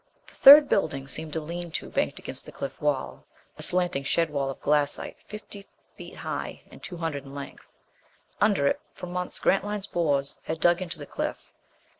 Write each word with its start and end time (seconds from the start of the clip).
The 0.25 0.33
third 0.33 0.67
building 0.67 1.07
seemed 1.07 1.35
a 1.35 1.41
lean 1.41 1.69
to 1.73 1.87
banked 1.91 2.17
against 2.17 2.47
the 2.47 2.51
cliff 2.51 2.81
wall, 2.81 3.27
a 3.59 3.61
slanting 3.61 4.03
shed 4.03 4.31
wall 4.31 4.49
of 4.49 4.59
glassite 4.59 5.19
fifty 5.21 5.67
feet 5.95 6.15
high 6.15 6.63
and 6.71 6.81
two 6.81 6.97
hundred 6.97 7.23
in 7.23 7.35
length. 7.35 7.77
Under 8.41 8.65
it, 8.65 8.81
for 8.95 9.05
months 9.05 9.37
Grantline's 9.37 9.85
bores 9.85 10.39
had 10.45 10.59
dug 10.59 10.81
into 10.81 10.97
the 10.97 11.05
cliff. 11.05 11.53